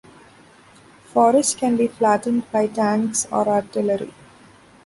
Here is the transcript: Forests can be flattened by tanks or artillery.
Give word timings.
Forests 1.13 1.53
can 1.53 1.77
be 1.77 1.85
flattened 1.87 2.51
by 2.51 2.65
tanks 2.65 3.27
or 3.31 3.47
artillery. 3.47 4.11